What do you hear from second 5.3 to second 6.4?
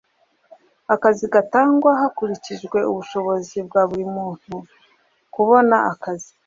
kubona akazi